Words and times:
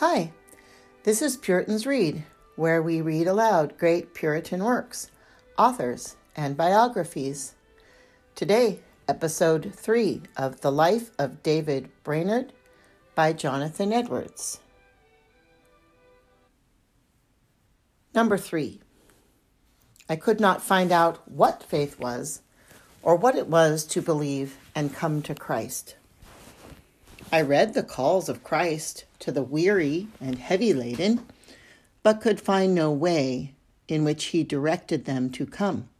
Hi, 0.00 0.30
this 1.02 1.20
is 1.22 1.36
Puritans 1.36 1.84
Read, 1.84 2.22
where 2.54 2.80
we 2.80 3.00
read 3.00 3.26
aloud 3.26 3.76
great 3.76 4.14
Puritan 4.14 4.62
works, 4.62 5.10
authors, 5.58 6.14
and 6.36 6.56
biographies. 6.56 7.56
Today, 8.36 8.78
episode 9.08 9.74
3 9.74 10.22
of 10.36 10.60
The 10.60 10.70
Life 10.70 11.10
of 11.18 11.42
David 11.42 11.90
Brainerd 12.04 12.52
by 13.16 13.32
Jonathan 13.32 13.92
Edwards. 13.92 14.60
Number 18.14 18.38
3. 18.38 18.80
I 20.08 20.14
could 20.14 20.38
not 20.38 20.62
find 20.62 20.92
out 20.92 21.28
what 21.28 21.64
faith 21.64 21.98
was 21.98 22.42
or 23.02 23.16
what 23.16 23.34
it 23.34 23.48
was 23.48 23.84
to 23.86 24.00
believe 24.00 24.58
and 24.76 24.94
come 24.94 25.22
to 25.22 25.34
Christ. 25.34 25.96
I 27.30 27.42
read 27.42 27.74
the 27.74 27.82
calls 27.82 28.30
of 28.30 28.42
Christ 28.42 29.04
to 29.18 29.30
the 29.30 29.42
weary 29.42 30.08
and 30.18 30.38
heavy 30.38 30.72
laden, 30.72 31.26
but 32.02 32.22
could 32.22 32.40
find 32.40 32.74
no 32.74 32.90
way 32.90 33.54
in 33.86 34.02
which 34.02 34.26
he 34.26 34.42
directed 34.42 35.04
them 35.04 35.28
to 35.32 35.44
come. 35.44 35.90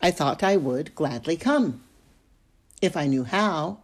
I 0.00 0.10
thought 0.10 0.42
I 0.42 0.56
would 0.56 0.94
gladly 0.94 1.36
come, 1.36 1.82
if 2.80 2.96
I 2.96 3.06
knew 3.06 3.24
how, 3.24 3.80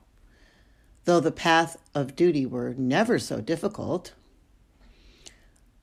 though 1.05 1.21
the 1.21 1.31
path 1.33 1.77
of 1.95 2.17
duty 2.17 2.47
were 2.47 2.75
never 2.79 3.19
so 3.19 3.43
difficult. 3.43 4.13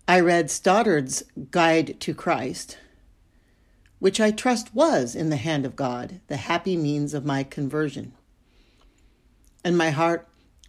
I 0.07 0.19
read 0.21 0.49
Stoddard's 0.49 1.21
Guide 1.51 1.99
to 1.99 2.15
Christ, 2.15 2.79
which 3.99 4.19
I 4.19 4.31
trust 4.31 4.73
was 4.73 5.15
in 5.15 5.29
the 5.29 5.37
hand 5.37 5.67
of 5.67 5.75
God, 5.75 6.19
the 6.25 6.37
happy 6.37 6.75
means 6.75 7.13
of 7.13 7.25
my 7.25 7.43
conversion. 7.43 8.13
And 9.63 9.77
my 9.77 9.91
heart 9.91 10.27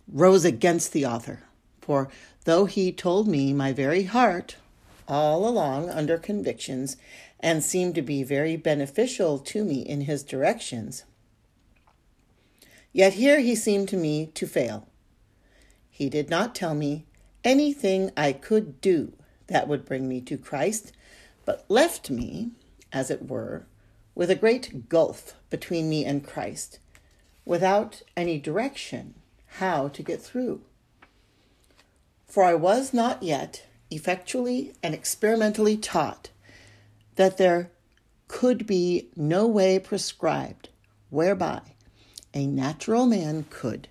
rose 0.09 0.45
against 0.45 0.93
the 0.93 1.07
author, 1.07 1.45
for 1.81 2.09
though 2.45 2.65
he 2.65 2.93
told 2.93 3.29
me 3.29 3.53
my 3.53 3.73
very 3.73 4.05
heart 4.05 4.57
all 5.09 5.47
along 5.47 5.91
under 5.91 6.17
convictions 6.17 6.97
and 7.41 7.63
seemed 7.63 7.95
to 7.95 8.03
be 8.03 8.23
very 8.23 8.57
beneficial 8.57 9.39
to 9.39 9.65
me 9.65 9.81
in 9.81 10.03
his 10.03 10.23
directions, 10.23 11.05
yet 12.93 13.15
here 13.15 13.41
he 13.41 13.55
seemed 13.55 13.89
to 13.89 13.97
me 13.97 14.27
to 14.27 14.47
fail. 14.47 14.89
He 15.91 16.09
did 16.09 16.31
not 16.31 16.55
tell 16.55 16.75
me 16.75 17.05
anything 17.45 18.11
I 18.17 18.33
could 18.33 18.81
do 18.81 19.13
that 19.49 19.69
would 19.69 19.85
bring 19.85 20.09
me 20.09 20.21
to 20.23 20.39
Christ, 20.39 20.93
but 21.45 21.65
left 21.69 22.11
me, 22.11 22.53
as 22.93 23.11
it 23.11 23.29
were, 23.29 23.67
with 24.15 24.31
a 24.31 24.37
great 24.37 24.89
gulf 24.89 25.35
between 25.51 25.89
me 25.89 26.05
and 26.05 26.27
Christ, 26.27 26.79
without 27.45 28.03
any 28.17 28.39
direction 28.39 29.15
how 29.59 29.89
to 29.89 30.03
get 30.03 30.21
through. 30.21 30.63
For 32.27 32.45
I 32.45 32.55
was 32.55 32.95
not 32.95 33.23
yet 33.23 33.67
effectually 33.91 34.75
and 34.83 34.95
experimentally 34.95 35.77
taught 35.77 36.31
that 37.17 37.37
there 37.37 37.71
could 38.29 38.67
be 38.67 39.09
no 39.15 39.47
way 39.47 39.79
prescribed 39.79 40.71
whereby 41.11 41.61
a 42.33 42.47
natural 42.47 43.05
man 43.05 43.45
could, 43.51 43.89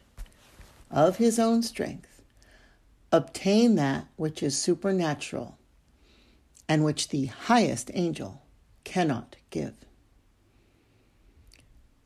of 0.90 1.18
his 1.18 1.38
own 1.38 1.62
strength, 1.62 2.24
obtain 3.12 3.76
that 3.76 4.08
which 4.16 4.42
is 4.42 4.58
supernatural 4.58 5.60
and 6.68 6.84
which 6.84 7.10
the 7.10 7.28
highest 7.28 7.92
angel 7.94 8.42
cannot 8.84 9.36
give. 9.52 9.76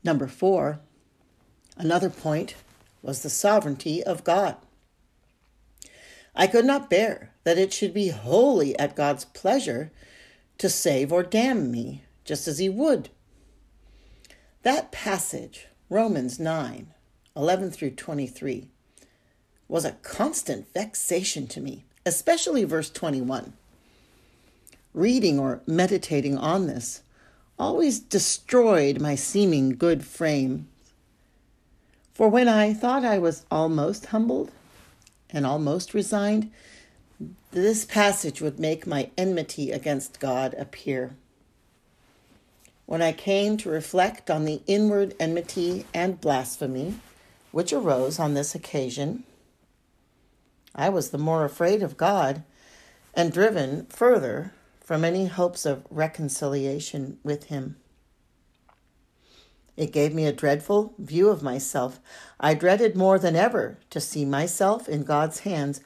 Number 0.04 0.26
four, 0.26 0.80
another 1.78 2.10
point 2.10 2.54
was 3.02 3.22
the 3.22 3.30
sovereignty 3.30 4.02
of 4.02 4.24
God. 4.24 4.56
I 6.34 6.46
could 6.46 6.64
not 6.64 6.90
bear 6.90 7.32
that 7.44 7.58
it 7.58 7.72
should 7.72 7.94
be 7.94 8.08
wholly 8.08 8.78
at 8.78 8.96
God's 8.96 9.24
pleasure 9.24 9.90
to 10.58 10.68
save 10.68 11.12
or 11.12 11.22
damn 11.22 11.70
me, 11.70 12.02
just 12.24 12.46
as 12.46 12.58
He 12.58 12.68
would. 12.68 13.08
That 14.62 14.92
passage, 14.92 15.68
Romans 15.88 16.38
9 16.38 16.92
11 17.36 17.70
through 17.70 17.90
23, 17.90 18.68
was 19.68 19.84
a 19.84 19.92
constant 19.92 20.72
vexation 20.72 21.46
to 21.46 21.60
me, 21.60 21.84
especially 22.04 22.64
verse 22.64 22.90
21. 22.90 23.52
Reading 24.94 25.38
or 25.38 25.60
meditating 25.66 26.38
on 26.38 26.66
this 26.66 27.02
always 27.58 27.98
destroyed 28.00 29.00
my 29.00 29.14
seeming 29.14 29.70
good 29.76 30.04
frame 30.04 30.68
for 32.16 32.30
when 32.30 32.48
I 32.48 32.72
thought 32.72 33.04
I 33.04 33.18
was 33.18 33.44
almost 33.50 34.06
humbled 34.06 34.50
and 35.28 35.44
almost 35.44 35.92
resigned, 35.92 36.50
this 37.50 37.84
passage 37.84 38.40
would 38.40 38.58
make 38.58 38.86
my 38.86 39.10
enmity 39.18 39.70
against 39.70 40.18
God 40.18 40.54
appear. 40.54 41.14
When 42.86 43.02
I 43.02 43.12
came 43.12 43.58
to 43.58 43.68
reflect 43.68 44.30
on 44.30 44.46
the 44.46 44.62
inward 44.66 45.14
enmity 45.20 45.84
and 45.92 46.18
blasphemy 46.18 46.94
which 47.52 47.74
arose 47.74 48.18
on 48.18 48.32
this 48.32 48.54
occasion, 48.54 49.24
I 50.74 50.88
was 50.88 51.10
the 51.10 51.18
more 51.18 51.44
afraid 51.44 51.82
of 51.82 51.98
God 51.98 52.44
and 53.12 53.30
driven 53.30 53.84
further 53.90 54.54
from 54.80 55.04
any 55.04 55.26
hopes 55.26 55.66
of 55.66 55.86
reconciliation 55.90 57.18
with 57.22 57.44
Him. 57.44 57.76
It 59.76 59.92
gave 59.92 60.14
me 60.14 60.24
a 60.26 60.32
dreadful 60.32 60.94
view 60.98 61.28
of 61.28 61.42
myself. 61.42 62.00
I 62.40 62.54
dreaded 62.54 62.96
more 62.96 63.18
than 63.18 63.36
ever 63.36 63.78
to 63.90 64.00
see 64.00 64.24
myself 64.24 64.88
in 64.88 65.04
God's 65.04 65.40
hands, 65.40 65.80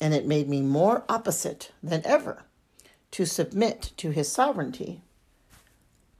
and 0.00 0.12
it 0.12 0.26
made 0.26 0.48
me 0.48 0.62
more 0.62 1.04
opposite 1.08 1.70
than 1.82 2.04
ever 2.04 2.42
to 3.12 3.24
submit 3.26 3.92
to 3.98 4.10
his 4.10 4.30
sovereignty. 4.30 5.02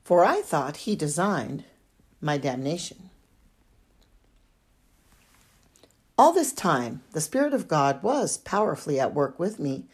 For 0.04 0.24
I 0.24 0.42
thought 0.42 0.78
he 0.78 0.96
designed 0.96 1.64
my 2.20 2.36
damnation. 2.38 3.10
All 6.18 6.32
this 6.32 6.52
time, 6.52 7.02
the 7.12 7.20
Spirit 7.20 7.54
of 7.54 7.66
God 7.66 8.02
was 8.02 8.38
powerfully 8.38 9.00
at 9.00 9.14
work 9.14 9.38
with 9.38 9.58
me, 9.58 9.84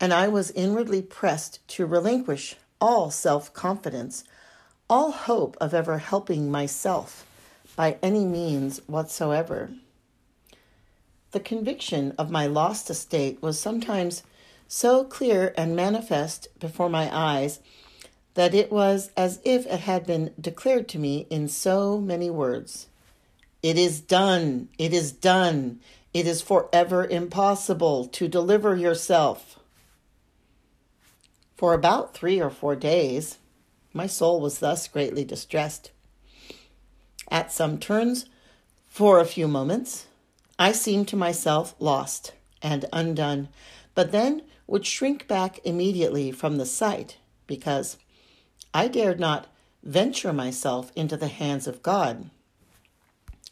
and 0.00 0.12
I 0.12 0.28
was 0.28 0.50
inwardly 0.52 1.02
pressed 1.02 1.66
to 1.68 1.86
relinquish 1.86 2.56
all 2.80 3.10
self 3.10 3.52
confidence 3.52 4.24
all 4.88 5.10
hope 5.10 5.56
of 5.60 5.74
ever 5.74 5.98
helping 5.98 6.50
myself 6.50 7.26
by 7.74 7.98
any 8.02 8.24
means 8.24 8.80
whatsoever. 8.86 9.70
The 11.32 11.40
conviction 11.40 12.14
of 12.16 12.30
my 12.30 12.46
lost 12.46 12.88
estate 12.88 13.42
was 13.42 13.58
sometimes 13.58 14.22
so 14.68 15.04
clear 15.04 15.52
and 15.56 15.76
manifest 15.76 16.48
before 16.58 16.88
my 16.88 17.14
eyes 17.14 17.60
that 18.34 18.54
it 18.54 18.70
was 18.70 19.10
as 19.16 19.40
if 19.44 19.66
it 19.66 19.80
had 19.80 20.06
been 20.06 20.32
declared 20.40 20.88
to 20.88 20.98
me 20.98 21.26
in 21.30 21.48
so 21.48 21.98
many 21.98 22.30
words 22.30 22.86
It 23.62 23.76
is 23.76 24.00
done, 24.00 24.68
it 24.78 24.92
is 24.92 25.10
done, 25.10 25.80
it 26.14 26.26
is 26.26 26.42
forever 26.42 27.04
impossible 27.04 28.06
to 28.06 28.28
deliver 28.28 28.76
yourself. 28.76 29.58
For 31.56 31.74
about 31.74 32.14
three 32.14 32.40
or 32.40 32.50
four 32.50 32.76
days, 32.76 33.38
my 33.96 34.06
soul 34.06 34.40
was 34.40 34.58
thus 34.58 34.86
greatly 34.86 35.24
distressed. 35.24 35.90
At 37.30 37.50
some 37.50 37.78
turns, 37.78 38.26
for 38.86 39.18
a 39.18 39.24
few 39.24 39.48
moments, 39.48 40.06
I 40.58 40.72
seemed 40.72 41.08
to 41.08 41.16
myself 41.16 41.74
lost 41.78 42.32
and 42.62 42.84
undone, 42.92 43.48
but 43.94 44.12
then 44.12 44.42
would 44.66 44.84
shrink 44.84 45.26
back 45.26 45.60
immediately 45.64 46.30
from 46.30 46.56
the 46.56 46.66
sight 46.66 47.16
because 47.46 47.96
I 48.74 48.88
dared 48.88 49.18
not 49.18 49.46
venture 49.82 50.32
myself 50.32 50.92
into 50.94 51.16
the 51.16 51.28
hands 51.28 51.66
of 51.66 51.82
God 51.82 52.30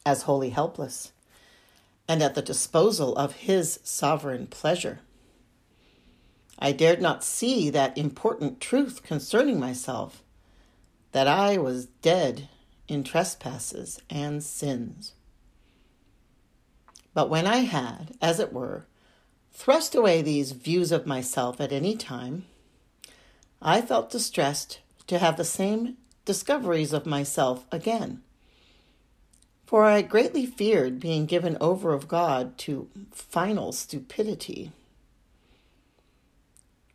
as 0.05 0.23
wholly 0.23 0.50
helpless 0.50 1.12
and 2.06 2.23
at 2.23 2.35
the 2.35 2.43
disposal 2.43 3.17
of 3.17 3.32
His 3.32 3.81
sovereign 3.82 4.47
pleasure. 4.47 5.00
I 6.58 6.73
dared 6.73 7.00
not 7.00 7.25
see 7.25 7.70
that 7.70 7.97
important 7.97 8.61
truth 8.61 9.02
concerning 9.02 9.58
myself 9.58 10.24
that 11.14 11.28
I 11.28 11.56
was 11.56 11.87
dead 12.02 12.49
in 12.88 13.05
trespasses 13.05 14.02
and 14.11 14.43
sins. 14.43 15.12
But 17.14 17.31
when 17.31 17.46
I 17.46 17.58
had, 17.58 18.16
as 18.20 18.40
it 18.40 18.52
were, 18.52 18.87
thrust 19.52 19.94
away 19.94 20.22
these 20.22 20.50
views 20.50 20.90
of 20.90 21.06
myself 21.06 21.61
at 21.61 21.70
any 21.70 21.96
time, 21.96 22.46
I 23.62 23.81
felt 23.81 24.11
distressed 24.11 24.81
to 25.06 25.20
have 25.20 25.37
the 25.37 25.44
same 25.44 25.99
discoveries 26.25 26.93
of 26.93 27.06
myself 27.06 27.64
again. 27.70 28.20
For 29.66 29.84
I 29.84 30.02
greatly 30.02 30.46
feared 30.46 30.99
being 30.99 31.26
given 31.26 31.56
over 31.61 31.93
of 31.93 32.08
God 32.08 32.58
to 32.58 32.88
final 33.12 33.70
stupidity. 33.70 34.72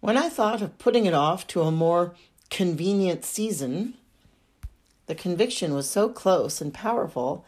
When 0.01 0.17
I 0.17 0.27
thought 0.27 0.61
of 0.61 0.77
putting 0.77 1.05
it 1.05 1.13
off 1.13 1.47
to 1.47 1.61
a 1.61 1.71
more 1.71 2.15
convenient 2.49 3.23
season, 3.23 3.93
the 5.09 5.15
conviction 5.15 5.73
was 5.73 5.89
so 5.89 6.07
close 6.07 6.61
and 6.61 6.71
powerful 6.71 7.43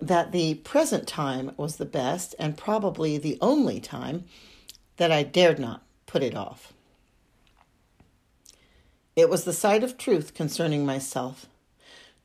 that 0.00 0.32
the 0.32 0.54
present 0.54 1.06
time 1.06 1.52
was 1.56 1.76
the 1.76 1.84
best 1.84 2.34
and 2.36 2.58
probably 2.58 3.16
the 3.16 3.38
only 3.40 3.78
time 3.78 4.24
that 4.96 5.12
I 5.12 5.22
dared 5.22 5.60
not 5.60 5.84
put 6.06 6.24
it 6.24 6.34
off. 6.34 6.72
It 9.14 9.30
was 9.30 9.44
the 9.44 9.52
sight 9.52 9.84
of 9.84 9.96
truth 9.96 10.34
concerning 10.34 10.84
myself, 10.84 11.46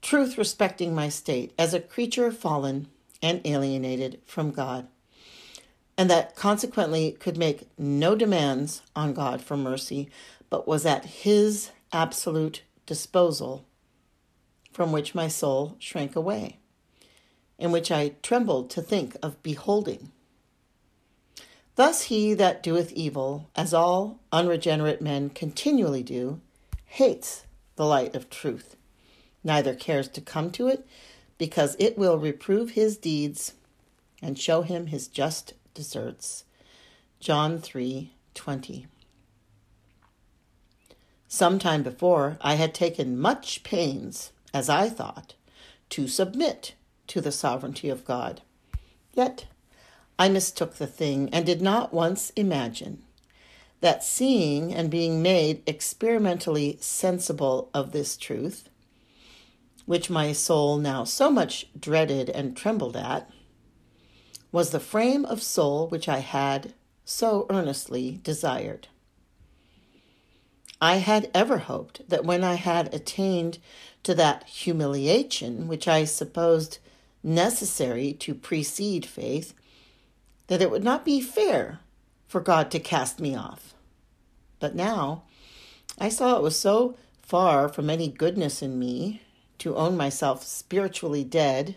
truth 0.02 0.36
respecting 0.36 0.96
my 0.96 1.10
state 1.10 1.54
as 1.60 1.76
a 1.76 1.80
creature 1.80 2.32
fallen 2.32 2.88
and 3.22 3.40
alienated 3.46 4.20
from 4.26 4.50
God, 4.50 4.88
and 5.96 6.10
that 6.10 6.36
consequently 6.36 7.12
could 7.12 7.38
make 7.38 7.70
no 7.78 8.16
demands 8.16 8.82
on 8.96 9.14
God 9.14 9.44
for 9.44 9.56
mercy, 9.56 10.10
but 10.50 10.68
was 10.68 10.88
at 10.88 11.06
His 11.06 11.70
absolute 11.94 12.64
disposal, 12.88 13.64
from 14.72 14.92
which 14.92 15.16
my 15.16 15.28
soul 15.28 15.76
shrank 15.80 16.16
away, 16.16 16.58
in 17.58 17.72
which 17.72 17.92
I 17.92 18.16
trembled 18.22 18.70
to 18.72 18.82
think 18.82 19.16
of 19.22 19.42
beholding. 19.44 20.12
Thus 21.76 22.04
he 22.04 22.34
that 22.34 22.64
doeth 22.64 22.92
evil, 22.94 23.50
as 23.56 23.74
all 23.74 24.20
unregenerate 24.32 25.02
men 25.02 25.30
continually 25.30 26.04
do, 26.04 26.42
hates 26.86 27.46
the 27.76 27.86
light 27.86 28.16
of 28.16 28.30
truth, 28.30 28.76
neither 29.44 29.74
cares 29.74 30.08
to 30.10 30.22
come 30.22 30.52
to 30.52 30.68
it, 30.68 30.86
because 31.38 31.76
it 31.80 31.98
will 31.98 32.18
reprove 32.18 32.72
his 32.72 32.98
deeds 32.98 33.54
and 34.22 34.38
show 34.38 34.62
him 34.62 34.88
his 34.88 35.08
just 35.08 35.54
deserts. 35.74 36.44
John 37.20 37.60
3 37.60 38.14
20. 38.34 38.88
Some 41.28 41.60
time 41.60 41.82
before, 41.82 42.38
I 42.42 42.56
had 42.56 42.74
taken 42.74 43.20
much 43.20 43.64
pains, 43.64 44.32
as 44.54 44.70
I 44.70 44.90
thought, 44.90 45.36
to 45.92 46.08
submit 46.08 46.74
to 47.08 47.22
the 47.22 47.32
sovereignty 47.32 47.90
of 47.90 48.06
God. 48.06 48.42
Yet 49.14 49.46
I 50.18 50.30
mistook 50.30 50.76
the 50.76 50.88
thing 50.88 51.30
and 51.34 51.46
did 51.46 51.62
not 51.62 51.94
once 51.94 52.32
imagine 52.36 53.04
that 53.82 54.04
seeing 54.04 54.74
and 54.74 54.90
being 54.90 55.22
made 55.22 55.64
experimentally 55.66 56.78
sensible 56.80 57.70
of 57.74 57.92
this 57.92 58.16
truth, 58.16 58.70
which 59.86 60.10
my 60.10 60.32
soul 60.32 60.78
now 60.78 61.04
so 61.04 61.32
much 61.32 61.68
dreaded 61.78 62.30
and 62.30 62.56
trembled 62.56 62.96
at, 62.96 63.30
was 64.52 64.70
the 64.70 64.80
frame 64.80 65.26
of 65.26 65.42
soul 65.42 65.88
which 65.88 66.08
I 66.08 66.20
had 66.20 66.74
so 67.04 67.48
earnestly 67.50 68.20
desired. 68.24 68.88
I 70.80 70.98
had 70.98 71.30
ever 71.34 71.60
hoped 71.60 72.08
that 72.10 72.26
when 72.26 72.44
I 72.44 72.56
had 72.56 72.94
attained 72.94 73.60
to 74.04 74.16
that 74.16 74.44
humiliation 74.44 75.68
which 75.68 75.88
I 75.88 76.06
supposed 76.06 76.80
necessary 77.24 78.14
to 78.14 78.34
precede 78.34 79.06
faith, 79.06 79.54
that 80.48 80.62
it 80.62 80.72
would 80.72 80.84
not 80.84 81.06
be 81.06 81.22
fair 81.22 81.80
for 82.28 82.42
God 82.42 82.72
to 82.72 82.80
cast 82.80 83.20
me 83.20 83.36
off. 83.36 83.74
But 84.60 84.76
now 84.76 85.24
I 86.00 86.10
saw 86.10 86.36
it 86.38 86.44
was 86.44 86.58
so 86.58 86.98
far 87.22 87.70
from 87.70 87.90
any 87.90 88.08
goodness 88.08 88.62
in 88.62 88.80
me 88.80 89.22
to 89.60 89.76
own 89.76 89.96
myself 89.96 90.44
spiritually 90.44 91.24
dead 91.24 91.76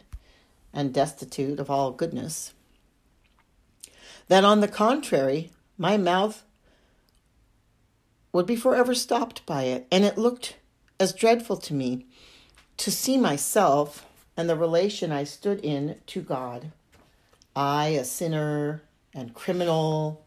and 0.72 0.92
destitute 0.92 1.60
of 1.60 1.70
all 1.70 1.92
goodness, 1.92 2.52
that 4.28 4.44
on 4.44 4.60
the 4.60 4.68
contrary, 4.68 5.50
my 5.76 5.96
mouth 5.96 6.42
would 8.32 8.46
be 8.46 8.56
forever 8.56 8.94
stopped 8.94 9.44
by 9.46 9.64
it, 9.64 9.86
and 9.92 10.04
it 10.04 10.18
looked 10.18 10.56
as 10.98 11.12
dreadful 11.12 11.56
to 11.56 11.74
me 11.74 12.06
to 12.76 12.90
see 12.90 13.16
myself 13.16 14.06
and 14.36 14.48
the 14.48 14.56
relation 14.56 15.12
I 15.12 15.24
stood 15.24 15.60
in 15.64 15.96
to 16.06 16.20
God. 16.20 16.72
I, 17.54 17.88
a 17.88 18.04
sinner 18.04 18.82
and 19.14 19.34
criminal 19.34 20.24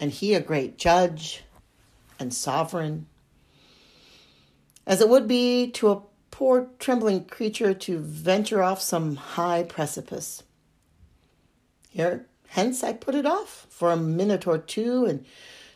and 0.00 0.10
he 0.10 0.34
a 0.34 0.40
great 0.40 0.78
judge 0.78 1.44
and 2.18 2.32
sovereign, 2.32 3.06
as 4.86 5.00
it 5.00 5.08
would 5.08 5.28
be 5.28 5.70
to 5.72 5.90
a 5.90 6.02
poor 6.30 6.68
trembling 6.78 7.26
creature 7.26 7.74
to 7.74 7.98
venture 7.98 8.62
off 8.62 8.80
some 8.80 9.16
high 9.16 9.62
precipice. 9.62 10.42
Here, 11.90 12.26
hence, 12.48 12.82
I 12.82 12.94
put 12.94 13.14
it 13.14 13.26
off 13.26 13.66
for 13.68 13.92
a 13.92 13.96
minute 13.96 14.46
or 14.46 14.58
two 14.58 15.04
and 15.04 15.24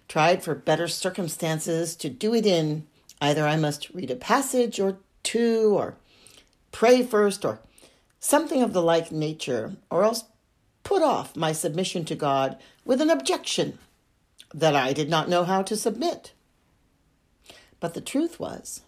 tried 0.09 0.43
for 0.43 0.55
better 0.55 0.89
circumstances 0.89 1.95
to 1.97 2.09
do 2.09 2.35
it 2.35 2.47
in. 2.47 2.87
Either 3.21 3.47
I 3.47 3.57
must 3.57 3.91
read 3.91 4.11
a 4.11 4.17
passage 4.17 4.81
or 4.81 4.99
two, 5.25 5.75
or 5.75 5.97
pray 6.71 7.03
first, 7.03 7.45
or 7.45 7.59
something 8.21 8.63
of 8.63 8.73
the 8.73 8.83
like 8.83 9.11
nature, 9.11 9.75
or 9.91 10.05
else 10.05 10.25
put 10.85 11.03
off 11.03 11.35
my 11.35 11.51
submission 11.51 12.05
to 12.05 12.15
God 12.15 12.57
with 12.85 13.01
an 13.01 13.11
objection 13.11 13.79
that 14.55 14.77
I 14.77 14.93
did 14.93 15.09
not 15.09 15.29
know 15.29 15.43
how 15.43 15.63
to 15.63 15.77
submit. 15.77 16.33
But 17.81 17.95
the 17.95 18.01
truth 18.01 18.39
was, 18.39 18.83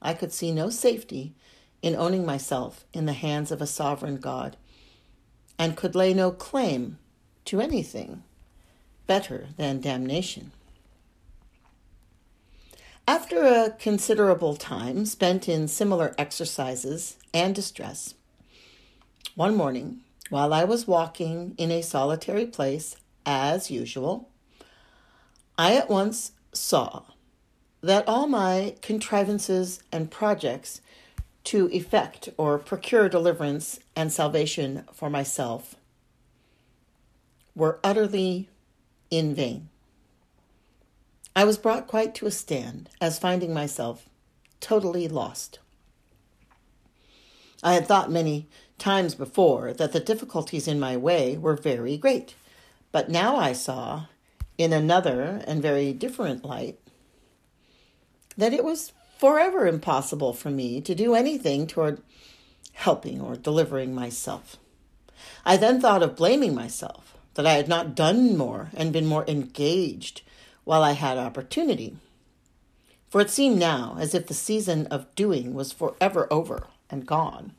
I 0.00 0.14
could 0.14 0.32
see 0.32 0.52
no 0.52 0.70
safety 0.70 1.34
in 1.82 1.96
owning 1.96 2.24
myself 2.24 2.84
in 2.92 3.06
the 3.06 3.12
hands 3.12 3.50
of 3.50 3.60
a 3.60 3.66
sovereign 3.66 4.18
God, 4.18 4.56
and 5.58 5.76
could 5.76 5.94
lay 5.94 6.14
no 6.14 6.30
claim 6.30 6.98
to 7.46 7.60
anything 7.60 8.22
better 9.06 9.48
than 9.56 9.80
damnation. 9.80 10.52
After 13.08 13.42
a 13.42 13.70
considerable 13.70 14.54
time 14.54 15.06
spent 15.06 15.48
in 15.48 15.66
similar 15.66 16.14
exercises 16.18 17.16
and 17.32 17.54
distress, 17.54 18.12
one 19.34 19.56
morning, 19.56 20.00
while 20.28 20.52
I 20.52 20.64
was 20.64 20.86
walking 20.86 21.54
in 21.56 21.70
a 21.70 21.80
solitary 21.80 22.44
place, 22.44 22.96
as 23.24 23.70
usual, 23.70 24.28
I 25.56 25.74
at 25.74 25.88
once 25.88 26.32
saw 26.52 27.04
that 27.80 28.06
all 28.06 28.26
my 28.26 28.74
contrivances 28.82 29.82
and 29.90 30.10
projects 30.10 30.82
to 31.44 31.70
effect 31.72 32.28
or 32.36 32.58
procure 32.58 33.08
deliverance 33.08 33.80
and 33.96 34.12
salvation 34.12 34.84
for 34.92 35.08
myself 35.08 35.76
were 37.54 37.80
utterly 37.82 38.50
in 39.10 39.34
vain. 39.34 39.70
I 41.38 41.44
was 41.44 41.56
brought 41.56 41.86
quite 41.86 42.16
to 42.16 42.26
a 42.26 42.32
stand 42.32 42.90
as 43.00 43.20
finding 43.20 43.54
myself 43.54 44.08
totally 44.58 45.06
lost. 45.06 45.60
I 47.62 47.74
had 47.74 47.86
thought 47.86 48.10
many 48.10 48.48
times 48.76 49.14
before 49.14 49.72
that 49.72 49.92
the 49.92 50.00
difficulties 50.00 50.66
in 50.66 50.80
my 50.80 50.96
way 50.96 51.36
were 51.36 51.54
very 51.54 51.96
great, 51.96 52.34
but 52.90 53.08
now 53.08 53.36
I 53.36 53.52
saw 53.52 54.06
in 54.58 54.72
another 54.72 55.44
and 55.46 55.62
very 55.62 55.92
different 55.92 56.44
light 56.44 56.80
that 58.36 58.52
it 58.52 58.64
was 58.64 58.92
forever 59.16 59.64
impossible 59.64 60.32
for 60.32 60.50
me 60.50 60.80
to 60.80 60.92
do 60.92 61.14
anything 61.14 61.68
toward 61.68 62.02
helping 62.72 63.20
or 63.20 63.36
delivering 63.36 63.94
myself. 63.94 64.56
I 65.46 65.56
then 65.56 65.80
thought 65.80 66.02
of 66.02 66.16
blaming 66.16 66.56
myself 66.56 67.16
that 67.34 67.46
I 67.46 67.52
had 67.52 67.68
not 67.68 67.94
done 67.94 68.36
more 68.36 68.70
and 68.74 68.92
been 68.92 69.06
more 69.06 69.24
engaged 69.28 70.22
while 70.68 70.82
I 70.82 70.92
had 70.92 71.16
opportunity. 71.16 71.96
For 73.08 73.22
it 73.22 73.30
seemed 73.30 73.58
now 73.58 73.96
as 73.98 74.14
if 74.14 74.26
the 74.26 74.34
season 74.34 74.86
of 74.88 75.14
doing 75.14 75.54
was 75.54 75.72
forever 75.72 76.28
over 76.30 76.66
and 76.90 77.06
gone. 77.06 77.54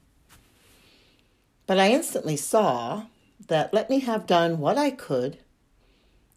But 1.66 1.80
I 1.80 1.90
instantly 1.90 2.38
saw 2.38 3.06
that 3.48 3.74
let 3.74 3.90
me 3.90 4.02
have 4.02 4.28
done 4.28 4.60
what 4.60 4.78
I 4.78 4.92
could 4.92 5.40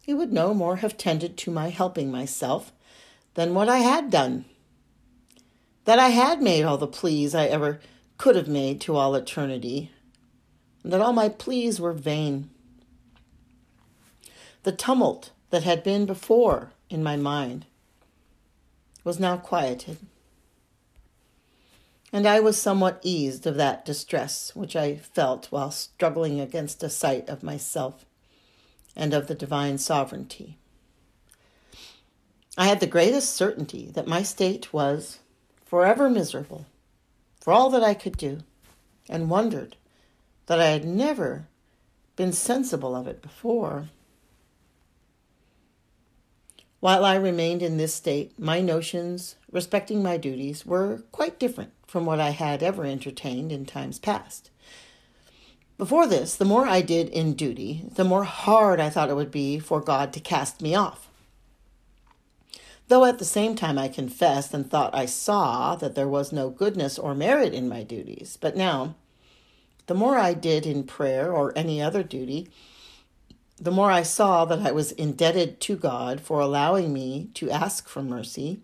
it 0.07 0.15
would 0.15 0.33
no 0.33 0.55
more 0.55 0.77
have 0.77 0.97
tended 0.97 1.37
to 1.37 1.51
my 1.51 1.69
helping 1.69 2.11
myself 2.11 2.73
than 3.35 3.53
what 3.53 3.69
I 3.69 3.77
had 3.77 4.09
done. 4.09 4.45
That 5.85 5.99
I 5.99 6.09
had 6.09 6.41
made 6.41 6.63
all 6.63 6.79
the 6.79 6.87
pleas 6.87 7.35
I 7.35 7.45
ever 7.45 7.81
could 8.17 8.35
have 8.35 8.47
made 8.47 8.81
to 8.81 8.95
all 8.95 9.13
eternity, 9.13 9.91
and 10.83 10.91
that 10.91 11.01
all 11.01 11.13
my 11.13 11.29
pleas 11.29 11.79
were 11.79 11.93
vain. 11.93 12.49
The 14.63 14.71
tumult 14.71 15.29
that 15.53 15.61
had 15.61 15.83
been 15.83 16.07
before 16.07 16.71
in 16.89 17.03
my 17.03 17.15
mind 17.15 17.67
was 19.03 19.19
now 19.19 19.37
quieted, 19.37 19.99
and 22.11 22.25
I 22.25 22.39
was 22.39 22.59
somewhat 22.59 22.99
eased 23.03 23.45
of 23.45 23.53
that 23.57 23.85
distress 23.85 24.55
which 24.55 24.75
I 24.75 24.95
felt 24.95 25.51
while 25.51 25.69
struggling 25.69 26.39
against 26.39 26.81
a 26.81 26.89
sight 26.89 27.29
of 27.29 27.43
myself 27.43 28.03
and 28.95 29.13
of 29.13 29.27
the 29.27 29.35
divine 29.35 29.77
sovereignty. 29.77 30.57
I 32.57 32.65
had 32.65 32.79
the 32.79 32.87
greatest 32.87 33.35
certainty 33.35 33.91
that 33.93 34.07
my 34.07 34.23
state 34.23 34.73
was 34.73 35.19
forever 35.63 36.09
miserable 36.09 36.65
for 37.39 37.53
all 37.53 37.69
that 37.69 37.83
I 37.83 37.93
could 37.93 38.17
do, 38.17 38.39
and 39.07 39.29
wondered 39.29 39.75
that 40.47 40.59
I 40.59 40.69
had 40.69 40.83
never 40.83 41.45
been 42.15 42.33
sensible 42.33 42.95
of 42.95 43.05
it 43.05 43.21
before. 43.21 43.89
While 46.83 47.05
I 47.05 47.15
remained 47.15 47.61
in 47.61 47.77
this 47.77 47.93
state, 47.93 48.37
my 48.37 48.59
notions 48.59 49.37
respecting 49.49 50.03
my 50.03 50.17
duties 50.17 50.65
were 50.65 51.03
quite 51.13 51.39
different 51.39 51.71
from 51.87 52.05
what 52.05 52.19
I 52.19 52.31
had 52.31 52.61
ever 52.61 52.83
entertained 52.83 53.53
in 53.53 53.65
times 53.65 53.99
past. 53.99 54.49
Before 55.77 56.07
this, 56.07 56.35
the 56.35 56.43
more 56.43 56.67
I 56.67 56.81
did 56.81 57.07
in 57.07 57.35
duty, 57.35 57.85
the 57.95 58.03
more 58.03 58.25
hard 58.25 58.81
I 58.81 58.89
thought 58.89 59.09
it 59.09 59.15
would 59.15 59.31
be 59.31 59.59
for 59.59 59.79
God 59.79 60.11
to 60.11 60.19
cast 60.19 60.61
me 60.61 60.75
off. 60.75 61.07
Though 62.89 63.05
at 63.05 63.17
the 63.17 63.23
same 63.23 63.55
time 63.55 63.77
I 63.77 63.87
confessed 63.87 64.53
and 64.53 64.69
thought 64.69 64.93
I 64.93 65.05
saw 65.05 65.75
that 65.77 65.95
there 65.95 66.09
was 66.09 66.33
no 66.33 66.49
goodness 66.49 66.99
or 66.99 67.15
merit 67.15 67.53
in 67.53 67.69
my 67.69 67.83
duties. 67.83 68.37
But 68.41 68.57
now, 68.57 68.95
the 69.87 69.95
more 69.95 70.17
I 70.17 70.33
did 70.33 70.65
in 70.65 70.83
prayer 70.83 71.31
or 71.31 71.57
any 71.57 71.81
other 71.81 72.03
duty, 72.03 72.49
the 73.63 73.71
more 73.71 73.89
I 73.89 74.03
saw 74.03 74.43
that 74.45 74.59
I 74.59 74.71
was 74.71 74.91
indebted 74.91 75.61
to 75.61 75.77
God 75.77 76.19
for 76.19 76.41
allowing 76.41 76.91
me 76.91 77.29
to 77.35 77.49
ask 77.49 77.87
for 77.87 78.03
mercy. 78.03 78.59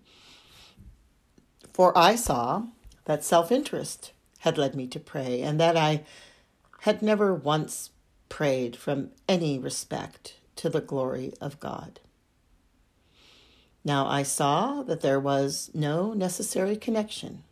For 1.71 1.97
I 1.97 2.15
saw 2.15 2.63
that 3.05 3.23
self 3.23 3.49
interest 3.49 4.11
had 4.39 4.57
led 4.57 4.75
me 4.75 4.87
to 4.87 4.99
pray, 4.99 5.41
and 5.41 5.59
that 5.59 5.77
I 5.77 6.03
had 6.81 7.01
never 7.01 7.33
once 7.33 7.91
prayed 8.27 8.75
from 8.75 9.11
any 9.27 9.57
respect 9.57 10.35
to 10.57 10.69
the 10.69 10.81
glory 10.81 11.33
of 11.39 11.59
God. 11.59 12.01
Now 13.85 14.05
I 14.05 14.23
saw 14.23 14.83
that 14.83 15.01
there 15.01 15.19
was 15.19 15.71
no 15.73 16.13
necessary 16.13 16.75
connection 16.75 17.43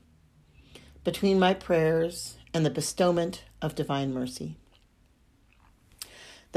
between 1.05 1.39
my 1.39 1.53
prayers 1.53 2.37
and 2.53 2.65
the 2.65 2.69
bestowment 2.69 3.43
of 3.61 3.75
divine 3.75 4.13
mercy, 4.13 4.57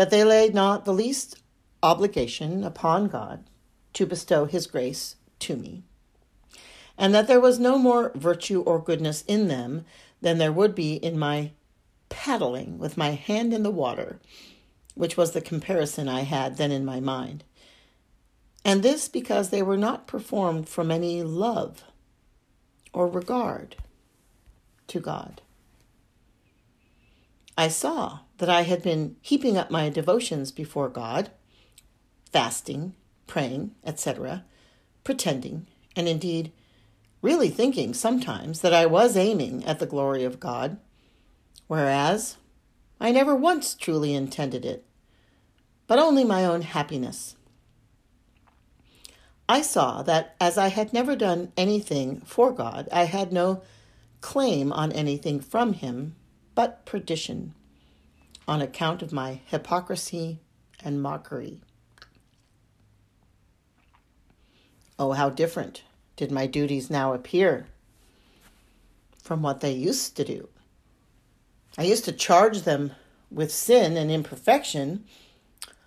that 0.00 0.08
they 0.08 0.24
laid 0.24 0.54
not 0.54 0.86
the 0.86 0.94
least 0.94 1.42
obligation 1.82 2.64
upon 2.64 3.06
God 3.06 3.44
to 3.92 4.06
bestow 4.06 4.46
his 4.46 4.66
grace 4.66 5.16
to 5.40 5.56
me, 5.56 5.82
and 6.96 7.12
that 7.12 7.28
there 7.28 7.38
was 7.38 7.58
no 7.58 7.76
more 7.76 8.10
virtue 8.14 8.62
or 8.62 8.82
goodness 8.82 9.22
in 9.28 9.48
them 9.48 9.84
than 10.22 10.38
there 10.38 10.54
would 10.54 10.74
be 10.74 10.94
in 10.94 11.18
my 11.18 11.50
paddling 12.08 12.78
with 12.78 12.96
my 12.96 13.10
hand 13.10 13.52
in 13.52 13.62
the 13.62 13.70
water, 13.70 14.18
which 14.94 15.18
was 15.18 15.32
the 15.32 15.42
comparison 15.42 16.08
I 16.08 16.20
had 16.20 16.56
then 16.56 16.70
in 16.70 16.86
my 16.86 17.00
mind. 17.00 17.44
And 18.64 18.82
this 18.82 19.06
because 19.06 19.50
they 19.50 19.60
were 19.60 19.76
not 19.76 20.06
performed 20.06 20.66
from 20.66 20.90
any 20.90 21.22
love 21.22 21.84
or 22.94 23.06
regard 23.06 23.76
to 24.86 24.98
God. 24.98 25.42
I 27.60 27.68
saw 27.68 28.20
that 28.38 28.48
I 28.48 28.62
had 28.62 28.82
been 28.82 29.16
heaping 29.20 29.58
up 29.58 29.70
my 29.70 29.90
devotions 29.90 30.50
before 30.50 30.88
God, 30.88 31.30
fasting, 32.32 32.94
praying, 33.26 33.72
etc., 33.84 34.46
pretending, 35.04 35.66
and 35.94 36.08
indeed 36.08 36.52
really 37.20 37.50
thinking 37.50 37.92
sometimes 37.92 38.62
that 38.62 38.72
I 38.72 38.86
was 38.86 39.14
aiming 39.14 39.62
at 39.66 39.78
the 39.78 39.84
glory 39.84 40.24
of 40.24 40.40
God 40.40 40.78
whereas 41.66 42.38
I 42.98 43.12
never 43.12 43.36
once 43.36 43.74
truly 43.74 44.14
intended 44.14 44.64
it, 44.64 44.86
but 45.86 45.98
only 45.98 46.24
my 46.24 46.46
own 46.46 46.62
happiness. 46.62 47.36
I 49.50 49.60
saw 49.60 50.00
that 50.04 50.34
as 50.40 50.56
I 50.56 50.68
had 50.68 50.94
never 50.94 51.14
done 51.14 51.52
anything 51.58 52.22
for 52.22 52.52
God, 52.52 52.88
I 52.90 53.04
had 53.04 53.34
no 53.34 53.60
claim 54.22 54.72
on 54.72 54.92
anything 54.92 55.40
from 55.40 55.74
Him 55.74 56.16
but 56.60 56.84
perdition 56.84 57.54
on 58.46 58.60
account 58.60 59.00
of 59.00 59.14
my 59.14 59.40
hypocrisy 59.46 60.40
and 60.84 61.00
mockery. 61.00 61.58
Oh, 64.98 65.12
how 65.12 65.30
different 65.30 65.84
did 66.16 66.30
my 66.30 66.46
duties 66.46 66.90
now 66.90 67.14
appear 67.14 67.66
from 69.22 69.40
what 69.40 69.62
they 69.62 69.72
used 69.72 70.18
to 70.18 70.24
do. 70.24 70.50
I 71.78 71.84
used 71.84 72.04
to 72.04 72.12
charge 72.12 72.60
them 72.60 72.92
with 73.30 73.50
sin 73.50 73.96
and 73.96 74.10
imperfection, 74.10 75.06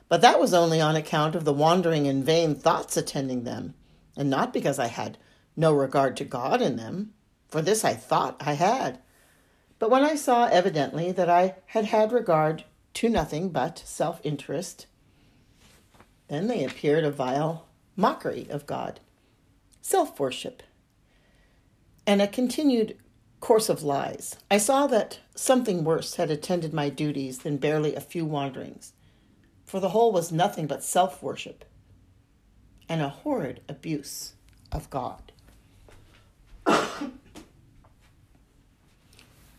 but 0.10 0.22
that 0.22 0.40
was 0.40 0.56
only 0.56 0.82
on 0.82 0.96
account 0.96 1.36
of 1.36 1.46
the 1.46 1.54
wandering 1.54 2.08
and 2.08 2.26
vain 2.26 2.56
thoughts 2.56 2.98
attending 2.98 3.44
them, 3.44 3.76
and 4.18 4.28
not 4.28 4.52
because 4.52 4.80
I 4.80 4.88
had 4.88 5.20
no 5.56 5.72
regard 5.72 6.18
to 6.18 6.26
God 6.26 6.64
in 6.64 6.78
them, 6.78 7.14
for 7.48 7.62
this 7.62 7.86
I 7.86 7.94
thought 7.94 8.42
I 8.44 8.54
had. 8.54 8.98
But 9.80 9.90
when 9.90 10.04
I 10.04 10.16
saw 10.16 10.46
evidently 10.46 11.12
that 11.12 11.30
I 11.30 11.56
had 11.68 11.86
had 11.86 12.12
regard 12.12 12.64
to 12.96 13.10
nothing 13.10 13.50
but 13.50 13.84
self 13.86 14.20
interest, 14.24 14.88
then 16.28 16.48
they 16.48 16.64
appeared 16.64 17.04
a 17.04 17.12
vile 17.12 17.68
mockery 17.96 18.48
of 18.50 18.66
God, 18.66 19.00
self 19.82 20.20
worship, 20.20 20.64
and 22.08 22.22
a 22.22 22.28
continued 22.28 22.98
course 23.40 23.68
of 23.68 23.84
lies. 23.84 24.38
I 24.50 24.58
saw 24.58 24.88
that 24.88 25.20
something 25.36 25.84
worse 25.84 26.16
had 26.16 26.32
attended 26.32 26.74
my 26.74 26.88
duties 26.88 27.40
than 27.40 27.58
barely 27.58 27.94
a 27.94 28.02
few 28.02 28.24
wanderings, 28.24 28.94
for 29.66 29.82
the 29.82 29.90
whole 29.90 30.14
was 30.14 30.32
nothing 30.32 30.66
but 30.66 30.84
self 30.84 31.22
worship 31.22 31.66
and 32.88 33.02
a 33.02 33.10
horrid 33.10 33.62
abuse 33.68 34.34
of 34.72 34.90
God. 34.90 35.33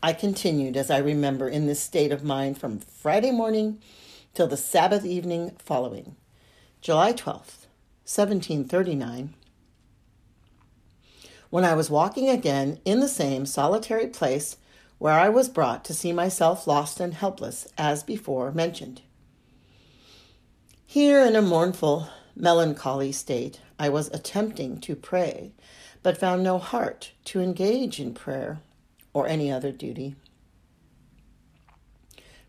I 0.05 0.13
continued, 0.13 0.77
as 0.77 0.91
I 0.91 0.99
remember, 0.99 1.49
in 1.49 1.67
this 1.67 1.81
state 1.81 2.13
of 2.13 2.23
mind 2.23 2.59
from 2.59 2.79
Friday 2.79 3.31
morning 3.31 3.81
till 4.35 4.47
the 4.47 4.55
Sabbath 4.55 5.07
evening 5.07 5.57
following, 5.59 6.17
July 6.83 7.15
12th, 7.15 7.65
1739 8.05 9.33
when 11.49 11.65
I 11.65 11.73
was 11.73 11.89
walking 11.89 12.29
again 12.29 12.81
in 12.85 13.01
the 13.01 13.09
same 13.09 13.47
solitary 13.47 14.07
place 14.09 14.59
where 14.99 15.15
I 15.15 15.31
was 15.31 15.49
brought 15.49 15.87
to 15.87 15.95
see 15.95 16.13
myself 16.13 16.67
lost 16.67 17.01
and 17.01 17.15
helpless, 17.15 17.67
as 17.79 18.03
before 18.03 18.53
mentioned. 18.53 19.01
Here, 20.85 21.25
in 21.25 21.35
a 21.35 21.41
mournful, 21.41 22.09
melancholy 22.37 23.13
state, 23.13 23.63
I 23.79 23.89
was 23.89 24.09
attempting 24.09 24.81
to 24.81 24.97
pray, 24.97 25.53
but 26.03 26.19
found 26.19 26.43
no 26.43 26.59
heart 26.59 27.13
to 27.25 27.41
engage 27.41 27.99
in 27.99 28.13
prayer 28.13 28.61
or 29.15 29.27
any 29.27 29.51
other 29.51 29.73
duty. 29.73 30.17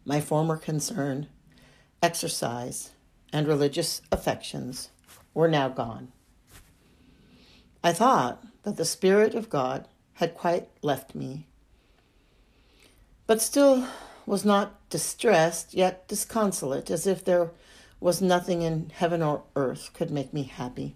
My 0.04 0.20
former 0.20 0.58
concern, 0.58 1.28
exercise, 2.04 2.92
and 3.32 3.48
religious 3.48 4.02
affections 4.12 4.90
were 5.34 5.48
now 5.48 5.70
gone. 5.70 6.12
I 7.84 7.94
thought 7.94 8.44
that 8.64 8.78
the 8.78 8.86
Spirit 8.86 9.36
of 9.36 9.50
God 9.50 9.88
had 10.16 10.36
quite 10.36 10.68
left 10.82 11.16
me, 11.16 11.48
but 13.28 13.42
still 13.42 13.88
was 14.26 14.44
not 14.44 14.90
distressed, 14.90 15.74
yet 15.74 16.08
disconsolate, 16.08 16.90
as 16.90 17.06
if 17.06 17.24
there 17.24 17.52
was 18.00 18.22
nothing 18.22 18.62
in 18.62 18.92
heaven 18.94 19.22
or 19.22 19.44
earth 19.56 19.92
could 19.94 20.12
make 20.12 20.34
me 20.34 20.44
happy. 20.44 20.96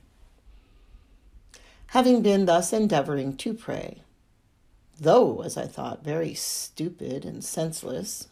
Having 1.88 2.22
been 2.22 2.46
thus 2.46 2.72
endeavoring 2.72 3.36
to 3.38 3.54
pray, 3.54 4.04
though, 5.00 5.42
as 5.42 5.58
I 5.58 5.66
thought, 5.66 6.04
very 6.04 6.34
stupid 6.34 7.26
and 7.26 7.44
senseless, 7.44 8.28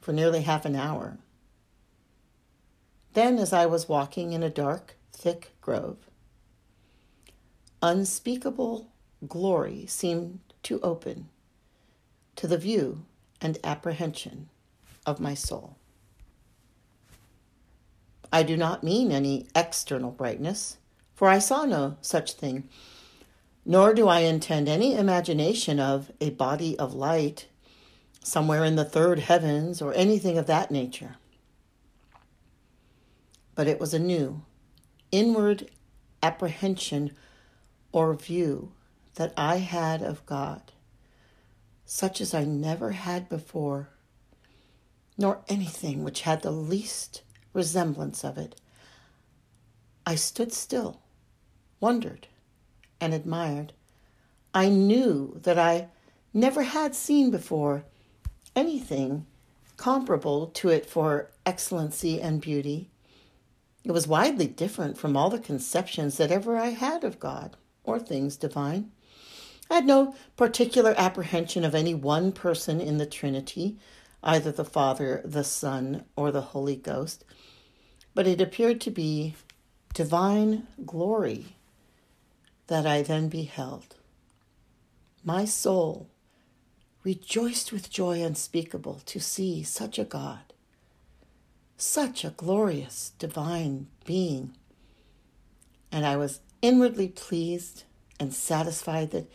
for 0.00 0.12
nearly 0.12 0.42
half 0.42 0.64
an 0.64 0.76
hour, 0.76 1.18
then, 3.14 3.38
as 3.38 3.52
I 3.52 3.66
was 3.66 3.88
walking 3.88 4.32
in 4.32 4.42
a 4.42 4.50
dark, 4.50 4.96
thick 5.12 5.52
grove, 5.60 5.96
unspeakable 7.82 8.88
glory 9.26 9.86
seemed 9.86 10.40
to 10.64 10.80
open 10.80 11.28
to 12.36 12.46
the 12.46 12.58
view 12.58 13.04
and 13.40 13.58
apprehension 13.64 14.48
of 15.06 15.20
my 15.20 15.34
soul. 15.34 15.76
I 18.32 18.42
do 18.42 18.56
not 18.56 18.84
mean 18.84 19.12
any 19.12 19.46
external 19.54 20.10
brightness, 20.10 20.76
for 21.14 21.28
I 21.28 21.38
saw 21.38 21.64
no 21.64 21.96
such 22.02 22.32
thing, 22.32 22.68
nor 23.68 23.92
do 23.92 24.06
I 24.06 24.20
intend 24.20 24.68
any 24.68 24.94
imagination 24.94 25.80
of 25.80 26.12
a 26.20 26.30
body 26.30 26.78
of 26.78 26.94
light 26.94 27.48
somewhere 28.22 28.64
in 28.64 28.76
the 28.76 28.84
third 28.84 29.18
heavens 29.18 29.82
or 29.82 29.92
anything 29.94 30.38
of 30.38 30.46
that 30.46 30.70
nature. 30.70 31.16
But 33.56 33.66
it 33.66 33.80
was 33.80 33.92
a 33.92 33.98
new, 33.98 34.42
inward 35.10 35.68
apprehension 36.22 37.16
or 37.90 38.14
view 38.14 38.70
that 39.16 39.32
I 39.36 39.56
had 39.56 40.00
of 40.00 40.24
God, 40.26 40.70
such 41.84 42.20
as 42.20 42.32
I 42.32 42.44
never 42.44 42.92
had 42.92 43.28
before, 43.28 43.88
nor 45.18 45.42
anything 45.48 46.04
which 46.04 46.20
had 46.20 46.42
the 46.42 46.52
least 46.52 47.22
resemblance 47.52 48.22
of 48.22 48.38
it. 48.38 48.60
I 50.06 50.14
stood 50.14 50.52
still, 50.52 51.00
wondered, 51.80 52.28
and 53.06 53.14
admired. 53.14 53.72
I 54.52 54.68
knew 54.68 55.38
that 55.44 55.60
I 55.60 55.86
never 56.34 56.64
had 56.64 56.92
seen 56.96 57.30
before 57.30 57.84
anything 58.56 59.26
comparable 59.76 60.48
to 60.48 60.70
it 60.70 60.86
for 60.86 61.30
excellency 61.44 62.20
and 62.20 62.40
beauty. 62.40 62.90
It 63.84 63.92
was 63.92 64.08
widely 64.08 64.48
different 64.48 64.98
from 64.98 65.16
all 65.16 65.30
the 65.30 65.38
conceptions 65.38 66.16
that 66.16 66.32
ever 66.32 66.56
I 66.56 66.70
had 66.70 67.04
of 67.04 67.20
God 67.20 67.56
or 67.84 68.00
things 68.00 68.36
divine. 68.36 68.90
I 69.70 69.74
had 69.76 69.86
no 69.86 70.16
particular 70.36 70.92
apprehension 70.98 71.64
of 71.64 71.76
any 71.76 71.94
one 71.94 72.32
person 72.32 72.80
in 72.80 72.98
the 72.98 73.06
Trinity. 73.06 73.78
either 74.22 74.50
the 74.50 74.64
Father, 74.64 75.22
the 75.24 75.44
Son, 75.44 76.04
or 76.16 76.32
the 76.32 76.40
Holy 76.40 76.74
Ghost, 76.74 77.24
but 78.14 78.26
it 78.26 78.40
appeared 78.40 78.80
to 78.80 78.90
be 78.90 79.36
divine 79.94 80.66
glory 80.84 81.55
that 82.66 82.86
I 82.86 83.02
then 83.02 83.28
beheld. 83.28 83.96
My 85.24 85.44
soul 85.44 86.08
rejoiced 87.04 87.72
with 87.72 87.90
joy 87.90 88.22
unspeakable 88.22 89.00
to 89.06 89.20
see 89.20 89.62
such 89.62 89.98
a 89.98 90.04
God, 90.04 90.52
such 91.76 92.24
a 92.24 92.30
glorious 92.30 93.12
divine 93.18 93.86
being. 94.04 94.52
And 95.92 96.04
I 96.04 96.16
was 96.16 96.40
inwardly 96.62 97.08
pleased 97.08 97.84
and 98.18 98.34
satisfied 98.34 99.10
that 99.12 99.30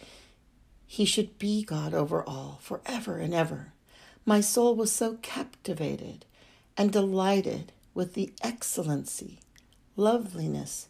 he 0.85 1.05
should 1.05 1.39
be 1.39 1.63
God 1.63 1.93
over 1.93 2.21
all 2.21 2.59
forever 2.61 3.17
and 3.17 3.33
ever. 3.33 3.71
My 4.25 4.41
soul 4.41 4.75
was 4.75 4.91
so 4.91 5.17
captivated 5.21 6.25
and 6.75 6.91
delighted 6.91 7.71
with 7.93 8.13
the 8.13 8.33
excellency, 8.43 9.39
loveliness, 9.95 10.89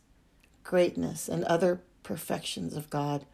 greatness, 0.63 1.29
and 1.29 1.43
other 1.43 1.81
perfections 2.03 2.75
of 2.75 2.89
God 2.89 3.25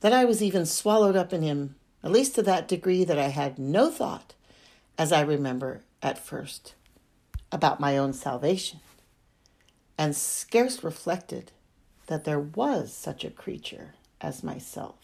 that 0.00 0.12
I 0.12 0.24
was 0.24 0.42
even 0.42 0.66
swallowed 0.66 1.16
up 1.16 1.32
in 1.32 1.42
him, 1.42 1.76
at 2.02 2.10
least 2.10 2.34
to 2.36 2.42
that 2.42 2.68
degree 2.68 3.04
that 3.04 3.18
I 3.18 3.28
had 3.28 3.58
no 3.58 3.90
thought, 3.90 4.34
as 4.96 5.12
I 5.12 5.20
remember 5.20 5.82
at 6.02 6.18
first, 6.18 6.74
about 7.52 7.80
my 7.80 7.98
own 7.98 8.12
salvation, 8.12 8.80
and 9.98 10.16
scarce 10.16 10.82
reflected 10.82 11.52
that 12.06 12.24
there 12.24 12.40
was 12.40 12.92
such 12.92 13.24
a 13.24 13.30
creature 13.30 13.94
as 14.20 14.42
myself. 14.42 14.96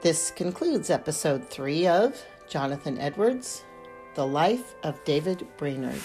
This 0.00 0.30
concludes 0.30 0.90
episode 0.90 1.50
three 1.50 1.86
of 1.86 2.24
Jonathan 2.48 2.98
Edwards, 2.98 3.64
The 4.18 4.26
Life 4.26 4.74
of 4.82 4.98
David 5.04 5.46
Brainerd. 5.58 6.02